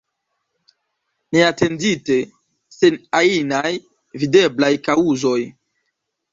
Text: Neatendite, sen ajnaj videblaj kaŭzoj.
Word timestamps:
Neatendite, 1.35 2.17
sen 2.79 2.99
ajnaj 3.21 3.73
videblaj 4.25 4.75
kaŭzoj. 4.91 5.39